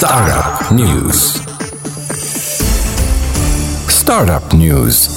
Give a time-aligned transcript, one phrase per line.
[0.00, 1.18] Startup News.
[4.00, 5.08] Startup News.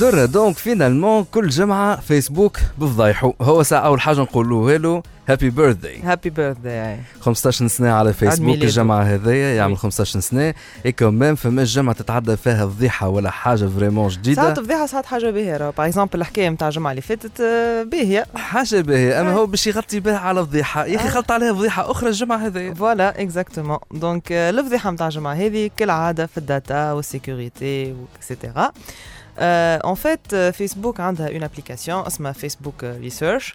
[0.00, 6.00] درة donc finalement كل جمعة فيسبوك بفضايحو هو ساعة أول حاجة نقولوا له هابي بيرثداي
[6.02, 8.54] هابي بيرثداي 15 سنة على فيسبوك.
[8.56, 9.78] الجمعة هذايا يعمل oui.
[9.78, 10.54] 15 سنة.
[10.86, 15.06] et quand même فما جمعة تتعدى فيها فضيحة ولا حاجة vraiment ساعات جديدة فضيحة ساعات
[15.06, 15.56] حاجة باهية.
[15.70, 18.26] par exemple الحكاية نتاع الجمعة اللي فاتت آه، باهية.
[18.34, 19.20] حاجة باهية.
[19.20, 19.32] أما آه.
[19.32, 21.12] هو باش يغطي بها على فضيحة يا أخي آه.
[21.12, 22.74] غلط عليها فضيحة أخرى الجمعة هذايا.
[22.74, 28.72] voilà exactement donc الفضيحة نتاع الجمعة هذه كالعادة في ال data وال sécurité et cetera
[29.38, 33.54] en fait فيسبوك عندها une application اسمها Facebook Research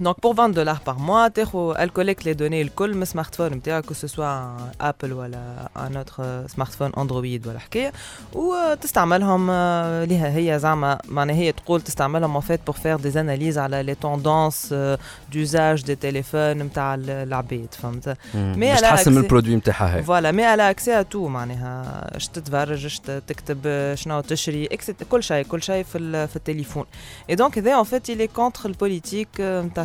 [0.00, 3.84] Donc pour 20 dollars par mois, تاخو elle collecte les données الكل من السمارت نتاعك
[3.86, 6.22] que ce soit ابل ولا un autre
[6.54, 7.92] سمارت فون اندرويد ولا حكايه
[8.34, 13.58] وتستعملهم آه، ليها هي زعما معناها هي تقول تستعملهم en fait pour faire des analyses
[13.58, 14.96] على les tendances euh,
[15.32, 20.32] d'usage des téléphones نتاع العباد فهمت باش على تحسن من accès- البرودوي نتاعها هاي فوالا
[20.32, 21.82] مي على اكسي تو معناها
[22.16, 23.58] اش تتفرج اش تكتب
[23.94, 26.84] شنو تشري اكسيت كل شيء كل شيء في ال- في التليفون
[27.30, 29.84] اي دونك هذا ان فيت il est contre البوليتيك نتاع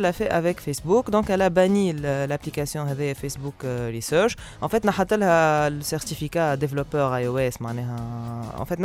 [0.00, 1.10] euh, qu'elle a fait avec Facebook.
[1.10, 4.36] Donc, elle a banni l'application Facebook euh, Research.
[4.60, 7.96] En fait, نحت لها le certificat développeur iOS معناها
[8.58, 8.80] en fait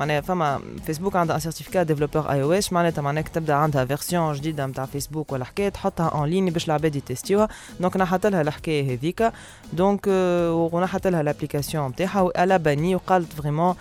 [0.00, 5.32] معناها فما فيسبوك عندها certificat développeur iOS معناتها معناها تبدا عندها version جديده نتاع فيسبوك
[5.32, 7.48] ولا حكايه تحطها en ligne باش العباد يتستيوها
[7.80, 9.32] donc نحت لها الحكاية هذيك
[9.72, 10.06] donc
[10.72, 13.74] ونحت لها ال application نتاعها و elle a banni وقالت vraiment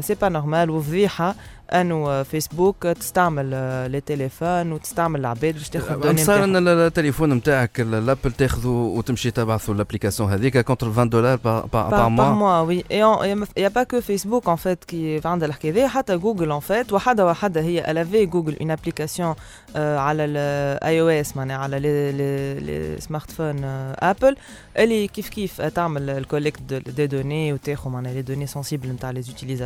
[0.00, 1.34] سي با نورمال وفضيحه
[1.72, 6.68] انه آه، فيسبوك تستعمل آه، لي تليفون وتستعمل العباد باش تاخذ الدوني صار ان نتاعهم.
[6.68, 11.90] ال- التليفون نتاعك ال- الابل تاخذه وتمشي تبعثوا الابليكاسيون هذيك كونتر 20 دولار با با
[11.90, 12.84] Par, par موا mois, oui.
[12.90, 16.60] Et il n'y a pas que Facebook en fait qui عندها الحكايه دي حتى جوجل
[16.60, 19.34] en fait وحده وحده هي elle avait جوجل une application
[19.74, 23.60] euh, على الاي او اس معناها على لي لي لي سمارت فون
[23.98, 24.36] ابل
[24.78, 29.65] اللي كيف كيف تعمل الكوليكت دي دوني وتاخذ معناها لي دوني سنسيبل نتاع لي زوتيليزاتور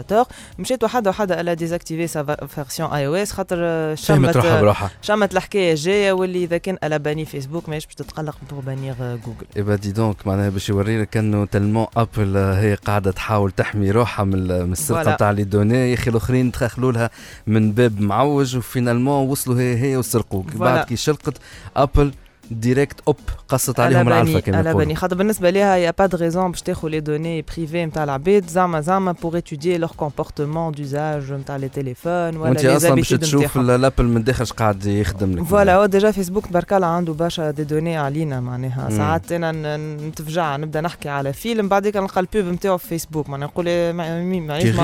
[0.60, 4.92] مشيت وحدة وحدة elle a désactivé sa version اي أو اس خاطر آه، شمت بروحها
[5.02, 9.46] شمت الحكاية الجاية واللي إذا كان a باني فيسبوك ماهيش باش تتقلق بور بانير جوجل
[9.58, 14.26] ايبا دي دونك معناها باش يوري لك انه تلمون ابل هي قاعدة تحاول تحمي روحها
[14.26, 15.14] من ال- من السرقه.
[15.14, 15.90] نتاع لي دوني.
[15.90, 17.10] يا أخي الأخرين دخلوا لها
[17.48, 20.56] من باب معوج وفينالمون وصلوا هي هي وسرقوك.
[20.56, 21.38] بعد كي شلقت
[21.76, 22.12] ابل
[22.52, 23.18] ديريكت اوب
[23.48, 24.96] قصت عليهم العلفة بني كما على بني.
[24.96, 28.48] خاطر بالنسبة ليها y a pas de raison باش تاخذ les données privées نتاع العباد
[28.48, 33.10] زعما زعما pour étudier leur comportement d'usage نتاع les téléphones ولا وانت لي أصلا باش
[33.10, 37.14] تشوف الأبل من داخل اش قاعد يخدم لك؟ voilà هو déjà فيسبوك تبارك الله عنده
[37.14, 38.90] برشا des données علينا معناها.
[38.90, 43.48] ساعات أنا نتفجع نبدأ نحكي على فيلم بعديك نلقى ال pub نتاعو في فيسبوك معناها
[43.48, 43.68] نقول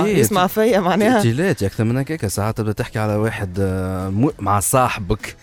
[0.07, 1.21] يسمع فيا معناها.
[1.21, 2.27] تيلات أكثر من هكاك.
[2.27, 5.35] ساعات تبدأ تحكي على واحد آه، مع صاحبك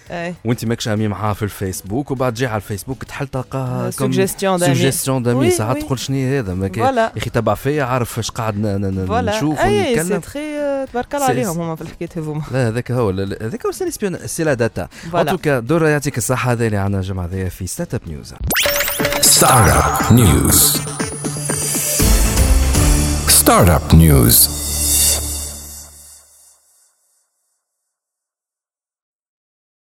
[0.45, 5.23] وانت ماكش امي معاه في الفيسبوك وبعد جاي على الفيسبوك تحل تلقاها سوجيستيون دامي سوجيستيون
[5.23, 5.79] دامي ساعات.
[5.83, 9.95] تقول شنو هذا؟ ما كان- فوالا يا أخي تبع فيا عارف إيش قاعد نشوف أي
[9.95, 10.41] سي ونتكلم تخي
[10.93, 12.43] تبارك الله عليهم هما في الحكاية هذوما.
[12.53, 13.11] لا هذاك هو.
[13.11, 13.73] هذاك هو
[14.27, 16.53] سي لا داتا ان فوالا توكا دورة يعطيك الصحة.
[16.53, 18.35] هذا اللي عنا الجمعة هذايا في ستارت اب نيوز
[19.39, 20.59] Startup News.
[23.41, 24.64] Startup News.